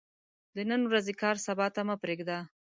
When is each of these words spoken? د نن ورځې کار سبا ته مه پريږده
د 0.55 0.57
نن 0.69 0.81
ورځې 0.89 1.13
کار 1.21 1.35
سبا 1.47 1.67
ته 1.75 1.81
مه 1.87 1.95
پريږده 2.03 2.37